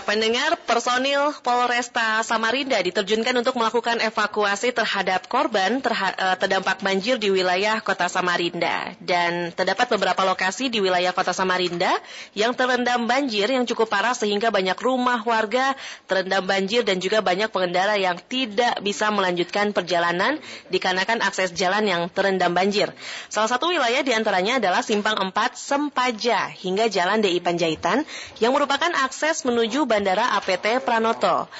Pendengar 0.00 0.56
personil 0.64 1.36
Polresta 1.44 2.24
Samarinda 2.24 2.80
diterjunkan 2.80 3.36
untuk 3.36 3.60
melakukan 3.60 4.00
evakuasi 4.00 4.72
terhadap 4.72 5.28
korban 5.28 5.84
terha 5.84 6.16
eh, 6.16 6.36
terdampak 6.40 6.80
banjir 6.80 7.20
di 7.20 7.28
wilayah 7.28 7.84
Kota 7.84 8.08
Samarinda. 8.08 8.96
Dan 8.96 9.52
terdapat 9.52 9.92
beberapa 9.92 10.24
lokasi 10.24 10.72
di 10.72 10.80
wilayah 10.80 11.12
Kota 11.12 11.36
Samarinda 11.36 11.92
yang 12.32 12.56
terendam 12.56 13.04
banjir 13.04 13.52
yang 13.52 13.68
cukup 13.68 13.92
parah 13.92 14.16
sehingga 14.16 14.48
banyak 14.48 14.78
rumah 14.80 15.20
warga 15.20 15.76
terendam 16.08 16.48
banjir 16.48 16.80
dan 16.80 16.96
juga 16.96 17.20
banyak 17.20 17.52
pengendara 17.52 18.00
yang 18.00 18.16
tidak 18.24 18.80
bisa 18.80 19.12
melanjutkan 19.12 19.76
perjalanan 19.76 20.40
dikarenakan 20.72 21.20
akses 21.20 21.52
jalan 21.52 21.84
yang 21.84 22.02
terendam 22.08 22.56
banjir. 22.56 22.88
Salah 23.28 23.52
satu 23.52 23.68
wilayah 23.68 24.00
di 24.00 24.16
antaranya 24.16 24.56
adalah 24.56 24.80
Simpang 24.80 25.20
4 25.20 25.58
Sempaja 25.58 26.48
hingga 26.48 26.88
Jalan 26.88 27.20
DI 27.20 27.44
Panjaitan 27.44 28.08
yang 28.40 28.56
merupakan 28.56 28.88
akses 29.04 29.44
menuju 29.44 29.89
Bandara 29.90 30.38
APT 30.38 30.86
Pranoto. 30.86 31.50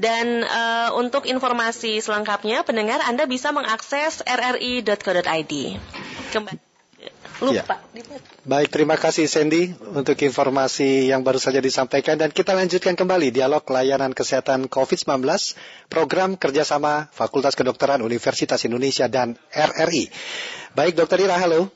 Dan 0.00 0.44
uh, 0.44 0.96
untuk 0.96 1.28
informasi 1.28 2.00
selengkapnya, 2.00 2.64
pendengar 2.64 3.04
Anda 3.04 3.28
bisa 3.28 3.52
mengakses 3.52 4.24
rri.co.id. 4.24 5.52
Kembali. 6.32 6.60
Lupa. 7.36 7.84
Ya. 7.92 8.02
Baik, 8.48 8.72
terima 8.72 8.96
kasih 8.96 9.28
Sandy 9.28 9.76
untuk 9.92 10.16
informasi 10.16 11.12
yang 11.12 11.20
baru 11.20 11.36
saja 11.36 11.60
disampaikan 11.60 12.16
dan 12.16 12.32
kita 12.32 12.56
lanjutkan 12.56 12.96
kembali 12.96 13.28
dialog 13.28 13.60
layanan 13.68 14.16
kesehatan 14.16 14.72
COVID-19 14.72 15.20
program 15.92 16.40
kerjasama 16.40 17.12
Fakultas 17.12 17.52
Kedokteran 17.52 18.00
Universitas 18.00 18.64
Indonesia 18.64 19.04
dan 19.12 19.36
RRI. 19.52 20.08
Baik, 20.72 20.96
Dokter 20.96 21.28
Ira, 21.28 21.36
halo. 21.36 21.68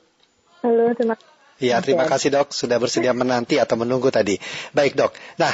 Halo, 0.65 0.97
terima 0.97 1.21
kasih. 1.21 1.29
Iya, 1.61 1.77
terima 1.85 2.09
kasih 2.09 2.33
dok 2.33 2.57
sudah 2.57 2.81
bersedia 2.81 3.13
menanti 3.13 3.61
atau 3.61 3.77
menunggu 3.77 4.09
tadi. 4.09 4.41
Baik 4.73 4.97
dok. 4.97 5.13
Nah, 5.37 5.53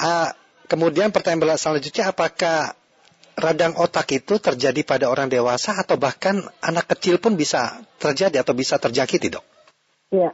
uh, 0.00 0.30
kemudian 0.70 1.12
pertanyaan 1.12 1.58
selanjutnya 1.58 2.12
apakah 2.12 2.76
radang 3.36 3.76
otak 3.76 4.08
itu 4.16 4.40
terjadi 4.40 4.80
pada 4.86 5.12
orang 5.12 5.28
dewasa 5.28 5.76
atau 5.76 6.00
bahkan 6.00 6.40
anak 6.64 6.96
kecil 6.96 7.20
pun 7.20 7.36
bisa 7.36 7.84
terjadi 8.00 8.40
atau 8.40 8.56
bisa 8.56 8.80
terjangkiti 8.80 9.28
dok? 9.28 9.44
Iya, 10.12 10.32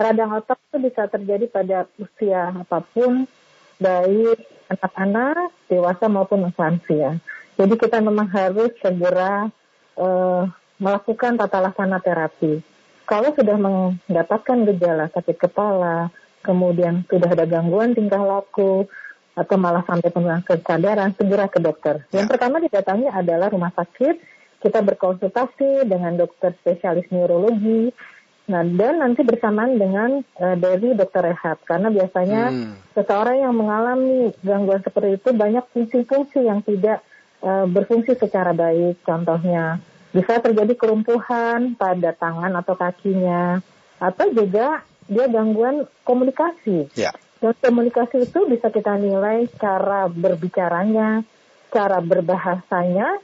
radang 0.00 0.32
otak 0.32 0.56
itu 0.72 0.76
bisa 0.80 1.04
terjadi 1.12 1.44
pada 1.52 1.84
usia 2.00 2.54
apa 2.54 2.80
pun, 2.80 3.28
baik 3.76 4.38
anak-anak, 4.72 5.52
dewasa 5.68 6.08
maupun 6.08 6.48
lansia. 6.48 7.20
Jadi 7.58 7.74
kita 7.74 7.98
memang 8.00 8.30
harus 8.30 8.70
segera 8.80 9.50
uh, 9.98 10.46
melakukan 10.78 11.36
tata 11.36 11.58
laksana 11.58 11.98
terapi 11.98 12.62
kalau 13.08 13.32
sudah 13.32 13.56
mendapatkan 13.56 14.68
gejala 14.68 15.08
sakit 15.08 15.40
kepala, 15.40 16.12
kemudian 16.48 17.04
sudah 17.04 17.28
ada 17.28 17.44
gangguan 17.44 17.92
tingkah 17.92 18.24
laku, 18.24 18.88
atau 19.38 19.54
malah 19.54 19.86
sampai 19.86 20.08
penurunan 20.10 20.42
kesadaran, 20.42 21.14
segera 21.14 21.46
ke 21.46 21.62
dokter. 21.62 22.02
Yang 22.10 22.26
ya. 22.26 22.30
pertama 22.32 22.56
didatangi 22.58 23.06
adalah 23.06 23.52
rumah 23.52 23.70
sakit, 23.70 24.18
kita 24.58 24.82
berkonsultasi 24.82 25.86
dengan 25.86 26.18
dokter 26.18 26.50
spesialis 26.58 27.06
neurologi, 27.14 27.94
nah 28.50 28.66
dan 28.66 28.98
nanti 28.98 29.22
bersamaan 29.22 29.78
dengan 29.78 30.24
uh, 30.42 30.56
dari 30.58 30.96
dokter 30.98 31.30
rehab, 31.30 31.62
karena 31.62 31.92
biasanya 31.92 32.42
hmm. 32.50 32.98
seseorang 32.98 33.46
yang 33.46 33.54
mengalami 33.54 34.34
gangguan 34.42 34.82
seperti 34.82 35.22
itu 35.22 35.30
banyak 35.30 35.64
fungsi-fungsi 35.70 36.48
yang 36.48 36.64
tidak 36.66 37.04
uh, 37.44 37.70
berfungsi 37.70 38.18
secara 38.18 38.50
baik, 38.50 39.04
contohnya 39.06 39.78
bisa 40.10 40.42
terjadi 40.42 40.74
kelumpuhan 40.74 41.78
pada 41.78 42.10
tangan 42.10 42.58
atau 42.58 42.74
kakinya, 42.74 43.62
atau 44.02 44.26
juga 44.34 44.82
dia 45.08 45.26
gangguan 45.26 45.88
komunikasi. 46.04 46.92
Ya. 46.94 47.16
Dan 47.40 47.56
komunikasi 47.58 48.28
itu 48.28 48.44
bisa 48.46 48.68
kita 48.68 49.00
nilai 49.00 49.48
cara 49.56 50.06
berbicaranya, 50.06 51.24
cara 51.72 51.98
berbahasanya, 52.04 53.18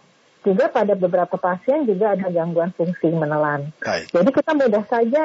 juga 0.44 0.68
pada 0.68 0.92
beberapa 0.92 1.36
pasien 1.40 1.88
juga 1.88 2.12
ada 2.12 2.28
gangguan 2.28 2.72
fungsi 2.76 3.08
menelan. 3.12 3.72
Baik. 3.80 4.12
Jadi 4.12 4.30
kita 4.32 4.50
mudah 4.52 4.84
saja 4.86 5.24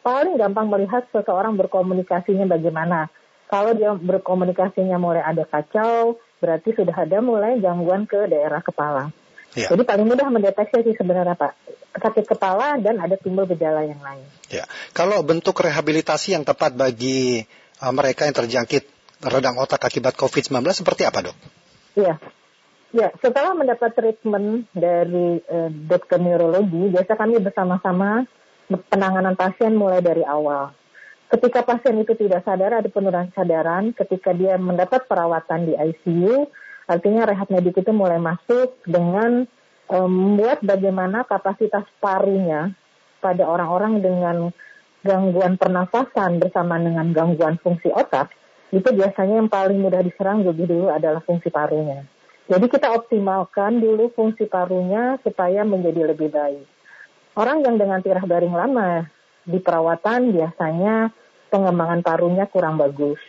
paling 0.00 0.34
gampang 0.40 0.66
melihat 0.72 1.04
seseorang 1.12 1.54
berkomunikasinya 1.60 2.48
bagaimana. 2.48 3.12
Kalau 3.50 3.74
dia 3.74 3.92
berkomunikasinya 3.92 4.96
mulai 4.96 5.20
ada 5.26 5.42
kacau, 5.44 6.16
berarti 6.40 6.72
sudah 6.72 6.94
ada 6.94 7.18
mulai 7.20 7.58
gangguan 7.60 8.06
ke 8.08 8.30
daerah 8.30 8.62
kepala. 8.64 9.12
Ya. 9.58 9.68
Jadi 9.70 9.82
paling 9.82 10.06
mudah 10.06 10.30
mendeteksi 10.30 10.86
sih 10.86 10.94
sebenarnya 10.94 11.34
Pak 11.34 11.80
sakit 11.90 12.24
kepala 12.26 12.78
dan 12.78 13.02
ada 13.02 13.18
timbul 13.18 13.50
gejala 13.50 13.82
yang 13.82 13.98
lain. 13.98 14.22
Ya, 14.46 14.64
kalau 14.94 15.26
bentuk 15.26 15.58
rehabilitasi 15.58 16.38
yang 16.38 16.46
tepat 16.46 16.78
bagi 16.78 17.42
uh, 17.82 17.90
mereka 17.90 18.30
yang 18.30 18.36
terjangkit 18.36 18.86
radang 19.20 19.58
otak 19.58 19.82
akibat 19.82 20.14
COVID-19 20.14 20.62
seperti 20.70 21.02
apa 21.04 21.30
dok? 21.30 21.36
Iya. 21.98 22.14
Ya, 22.90 23.14
setelah 23.22 23.54
mendapat 23.54 23.94
treatment 23.94 24.66
dari 24.74 25.38
uh, 25.46 25.70
dokter 25.70 26.18
neurologi, 26.18 26.90
biasa 26.90 27.14
kami 27.14 27.38
bersama-sama 27.38 28.26
penanganan 28.90 29.38
pasien 29.38 29.78
mulai 29.78 30.02
dari 30.02 30.26
awal. 30.26 30.74
Ketika 31.30 31.62
pasien 31.62 31.94
itu 32.02 32.18
tidak 32.18 32.42
sadar, 32.42 32.82
ada 32.82 32.90
penurunan 32.90 33.30
kesadaran. 33.30 33.94
Ketika 33.94 34.34
dia 34.34 34.58
mendapat 34.58 35.06
perawatan 35.06 35.70
di 35.70 35.74
ICU, 35.78 36.50
artinya 36.90 37.22
rehab 37.22 37.46
medik 37.54 37.78
itu 37.78 37.94
mulai 37.94 38.18
masuk 38.18 38.74
dengan 38.82 39.46
membuat 39.86 40.58
um, 40.62 40.66
bagaimana 40.66 41.22
kapasitas 41.22 41.86
parunya 42.02 42.74
pada 43.22 43.46
orang-orang 43.46 44.02
dengan 44.02 44.36
gangguan 45.06 45.54
pernafasan 45.54 46.42
bersama 46.42 46.82
dengan 46.82 47.14
gangguan 47.14 47.56
fungsi 47.62 47.90
otak, 47.94 48.34
itu 48.70 48.86
biasanya 48.86 49.42
yang 49.42 49.50
paling 49.50 49.78
mudah 49.78 50.02
diserang 50.02 50.42
lebih 50.42 50.66
dulu 50.66 50.90
adalah 50.90 51.22
fungsi 51.22 51.50
parunya. 51.50 52.06
Jadi 52.50 52.66
kita 52.66 52.90
optimalkan 52.90 53.78
dulu 53.78 54.10
fungsi 54.10 54.50
parunya 54.50 55.18
supaya 55.22 55.62
menjadi 55.62 56.10
lebih 56.10 56.34
baik. 56.34 56.66
Orang 57.38 57.62
yang 57.62 57.78
dengan 57.78 58.02
tirah 58.02 58.26
baring 58.26 58.54
lama 58.54 59.06
di 59.46 59.58
perawatan 59.62 60.34
biasanya 60.34 61.14
pengembangan 61.50 62.02
parunya 62.02 62.50
kurang 62.50 62.78
bagus. 62.78 63.22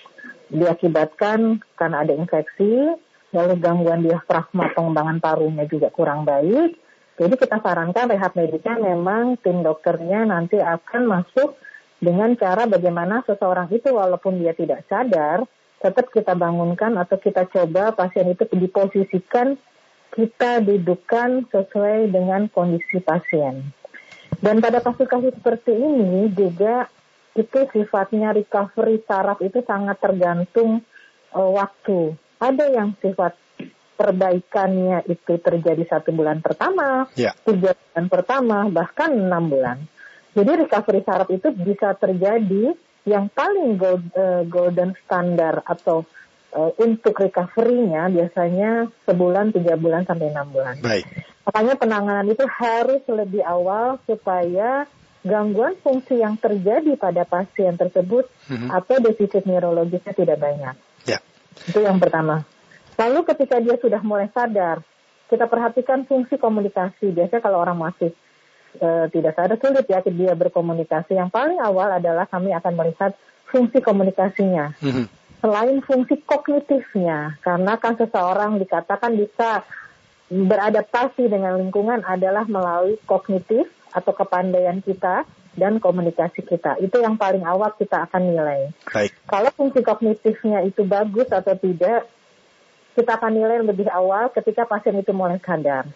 Diakibatkan 0.49 1.61
karena 1.77 2.01
ada 2.01 2.13
infeksi, 2.17 2.97
lalu 3.31 3.55
gangguan 3.59 4.03
diafragma 4.03 4.75
pengembangan 4.75 5.23
parunya 5.23 5.65
juga 5.67 5.87
kurang 5.91 6.27
baik, 6.27 6.75
jadi 7.21 7.33
kita 7.37 7.61
sarankan 7.61 8.09
rehab 8.09 8.33
medisnya 8.33 8.81
memang 8.81 9.37
tim 9.39 9.61
dokternya 9.61 10.25
nanti 10.25 10.57
akan 10.57 11.05
masuk 11.05 11.53
dengan 12.01 12.33
cara 12.33 12.65
bagaimana 12.65 13.21
seseorang 13.29 13.69
itu 13.69 13.93
walaupun 13.93 14.41
dia 14.41 14.57
tidak 14.57 14.87
sadar, 14.89 15.45
tetap 15.77 16.09
kita 16.09 16.33
bangunkan 16.33 16.97
atau 16.97 17.21
kita 17.21 17.45
coba 17.45 17.93
pasien 17.93 18.25
itu 18.33 18.49
diposisikan 18.57 19.53
kita 20.11 20.65
dudukkan 20.65 21.45
sesuai 21.53 22.09
dengan 22.09 22.49
kondisi 22.49 22.99
pasien. 22.99 23.69
Dan 24.41 24.57
pada 24.57 24.81
kasus-kasus 24.81 25.37
seperti 25.37 25.77
ini 25.77 26.33
juga 26.33 26.89
itu 27.37 27.59
sifatnya 27.69 28.33
recovery 28.33 29.05
saraf 29.05 29.39
itu 29.39 29.61
sangat 29.63 30.01
tergantung 30.01 30.81
uh, 31.37 31.51
waktu. 31.53 32.17
Ada 32.41 32.73
yang 32.73 32.97
sifat 32.97 33.37
perbaikannya 34.01 35.05
itu 35.05 35.37
terjadi 35.37 35.85
satu 35.85 36.09
bulan 36.09 36.41
pertama, 36.41 37.05
yeah. 37.13 37.37
tiga 37.45 37.77
bulan 37.77 38.05
pertama, 38.09 38.57
bahkan 38.73 39.13
enam 39.13 39.45
bulan. 39.45 39.77
Jadi 40.33 40.65
recovery 40.65 41.05
saraf 41.05 41.29
itu 41.29 41.53
bisa 41.53 41.93
terjadi 41.93 42.73
yang 43.05 43.29
paling 43.29 43.77
gold, 43.77 44.01
uh, 44.17 44.41
golden 44.49 44.97
standar 45.05 45.61
atau 45.69 46.01
uh, 46.57 46.71
untuk 46.81 47.13
recovery-nya 47.13 48.09
biasanya 48.09 48.89
sebulan, 49.05 49.53
tiga 49.53 49.77
bulan 49.77 50.09
sampai 50.09 50.33
enam 50.33 50.49
bulan. 50.49 50.81
Baik. 50.81 51.05
Makanya 51.45 51.73
penanganan 51.77 52.27
itu 52.29 52.45
harus 52.47 53.01
lebih 53.05 53.45
awal 53.45 54.01
supaya 54.09 54.89
gangguan 55.21 55.77
fungsi 55.81 56.21
yang 56.21 56.37
terjadi 56.37 56.97
pada 56.97 57.21
pasien 57.25 57.77
tersebut 57.77 58.25
mm 58.49 58.57
-hmm. 58.57 58.69
atau 58.73 58.95
defisit 58.97 59.45
neurologisnya 59.45 60.13
tidak 60.17 60.41
banyak. 60.41 60.73
Ya. 61.05 61.21
Itu 61.67 61.79
yang 61.83 61.99
pertama. 61.99 62.43
Lalu 62.99 63.19
ketika 63.27 63.57
dia 63.59 63.75
sudah 63.79 64.01
mulai 64.03 64.29
sadar, 64.31 64.83
kita 65.31 65.47
perhatikan 65.47 66.03
fungsi 66.03 66.35
komunikasi. 66.35 67.15
Biasanya 67.15 67.41
kalau 67.41 67.63
orang 67.63 67.79
masih 67.79 68.11
e, 68.77 68.87
tidak 69.09 69.33
sadar 69.39 69.57
sulit 69.57 69.87
ya 69.87 70.03
dia 70.03 70.33
berkomunikasi. 70.35 71.15
Yang 71.15 71.31
paling 71.31 71.59
awal 71.63 71.97
adalah 71.97 72.27
kami 72.27 72.51
akan 72.51 72.73
melihat 72.75 73.15
fungsi 73.47 73.79
komunikasinya. 73.79 74.75
Mm-hmm. 74.79 75.05
Selain 75.41 75.77
fungsi 75.81 76.21
kognitifnya, 76.21 77.41
karena 77.41 77.73
kan 77.81 77.97
seseorang 77.97 78.61
dikatakan 78.61 79.17
bisa 79.17 79.65
beradaptasi 80.29 81.27
dengan 81.27 81.57
lingkungan 81.57 82.05
adalah 82.05 82.45
melalui 82.45 82.95
kognitif 83.09 83.65
atau 83.91 84.13
kepandaian 84.15 84.79
kita 84.79 85.27
dan 85.55 85.79
komunikasi 85.83 86.43
kita. 86.43 86.79
Itu 86.79 87.03
yang 87.03 87.19
paling 87.19 87.43
awal 87.43 87.75
kita 87.75 88.07
akan 88.07 88.31
nilai. 88.31 88.71
Baik. 88.87 89.11
Kalau 89.27 89.51
fungsi 89.55 89.79
kognitifnya 89.83 90.63
itu 90.63 90.87
bagus 90.87 91.27
atau 91.31 91.55
tidak, 91.59 92.07
kita 92.95 93.11
akan 93.15 93.31
nilai 93.31 93.63
lebih 93.63 93.87
awal 93.91 94.31
ketika 94.31 94.67
pasien 94.67 94.99
itu 94.99 95.11
mulai 95.15 95.39
sadar. 95.39 95.87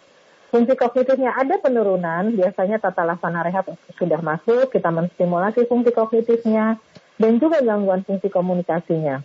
Fungsi 0.54 0.72
kognitifnya 0.78 1.36
ada 1.36 1.60
penurunan, 1.60 2.32
biasanya 2.32 2.80
tata 2.80 3.04
laksana 3.04 3.44
rehab 3.44 3.76
sudah 4.00 4.24
masuk, 4.24 4.72
kita 4.72 4.88
menstimulasi 4.88 5.68
fungsi 5.68 5.92
kognitifnya, 5.92 6.80
dan 7.20 7.32
juga 7.44 7.60
gangguan 7.60 8.08
fungsi 8.08 8.32
komunikasinya. 8.32 9.20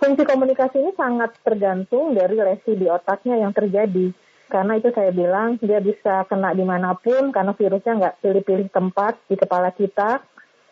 Fungsi 0.00 0.24
komunikasi 0.24 0.80
ini 0.80 0.92
sangat 0.96 1.36
tergantung 1.44 2.16
dari 2.16 2.36
lesi 2.36 2.72
di 2.76 2.88
otaknya 2.88 3.40
yang 3.40 3.52
terjadi. 3.52 4.12
Karena 4.50 4.74
itu 4.74 4.90
saya 4.90 5.14
bilang 5.14 5.56
dia 5.62 5.78
bisa 5.78 6.26
kena 6.26 6.50
di 6.50 6.66
mana 6.66 6.98
pun 6.98 7.30
karena 7.30 7.54
virusnya 7.54 7.92
nggak 7.96 8.16
pilih-pilih 8.18 8.68
tempat 8.74 9.22
di 9.30 9.38
kepala 9.38 9.70
kita. 9.70 10.20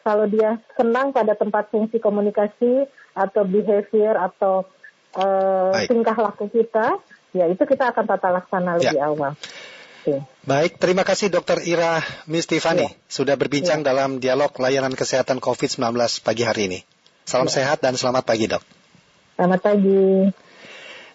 Kalau 0.03 0.27
dia 0.27 0.59
senang 0.75 1.15
pada 1.15 1.39
tempat 1.39 1.71
fungsi 1.71 2.03
komunikasi 2.03 2.91
atau 3.15 3.43
behavior 3.47 4.19
atau 4.19 4.67
uh, 5.15 5.71
tingkah 5.87 6.17
laku 6.17 6.51
kita, 6.51 6.99
ya 7.31 7.47
itu 7.47 7.63
kita 7.63 7.95
akan 7.95 8.05
tata 8.09 8.29
laksana 8.35 8.83
ya. 8.83 8.91
lebih 8.91 9.03
awal. 9.05 9.33
Okay. 10.03 10.25
Baik, 10.49 10.81
terima 10.81 11.05
kasih 11.05 11.29
Dokter 11.29 11.61
Ira 11.69 12.01
Mistifani 12.25 12.89
ya. 12.89 12.91
sudah 13.05 13.37
berbincang 13.37 13.85
ya. 13.85 13.93
dalam 13.93 14.17
dialog 14.17 14.49
layanan 14.57 14.97
kesehatan 14.97 15.39
COVID-19 15.45 15.93
pagi 16.25 16.43
hari 16.49 16.73
ini. 16.73 16.81
Salam 17.29 17.53
ya. 17.53 17.61
sehat 17.61 17.85
dan 17.85 17.93
selamat 17.93 18.25
pagi 18.25 18.49
dok. 18.49 18.65
Selamat 19.37 19.61
pagi. 19.61 20.48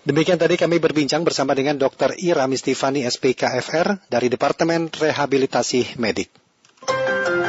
Demikian 0.04 0.36
tadi 0.36 0.60
kami 0.60 0.84
berbincang 0.84 1.24
bersama 1.24 1.56
dengan 1.56 1.80
Dr. 1.80 2.20
Ira 2.20 2.44
Mistifani 2.52 3.08
SPKFR 3.08 4.04
dari 4.12 4.28
Departemen 4.28 4.92
Rehabilitasi 4.92 5.96
Medik. 5.96 6.28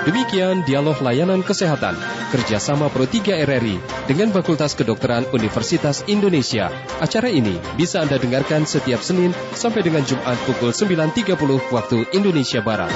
Demikian 0.06 0.62
dialog 0.62 0.94
layanan 1.02 1.42
kesehatan 1.42 1.98
kerjasama 2.30 2.86
Pro 2.94 3.10
3 3.10 3.42
RRI 3.42 4.06
dengan 4.06 4.30
Fakultas 4.30 4.78
Kedokteran 4.78 5.26
Universitas 5.34 6.06
Indonesia. 6.06 6.70
Acara 7.02 7.26
ini 7.26 7.58
bisa 7.74 8.06
Anda 8.06 8.22
dengarkan 8.22 8.70
setiap 8.70 9.02
Senin 9.02 9.34
sampai 9.56 9.82
dengan 9.82 10.06
Jumat 10.06 10.38
pukul 10.46 10.70
9.30 10.70 11.34
waktu 11.74 11.98
Indonesia 12.14 12.62
Barat. 12.62 12.92